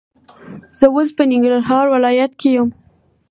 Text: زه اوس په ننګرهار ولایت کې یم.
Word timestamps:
زه 0.79 0.85
اوس 0.95 1.09
په 1.17 1.23
ننګرهار 1.29 1.85
ولایت 1.95 2.31
کې 2.39 2.49
یم. 2.55 2.69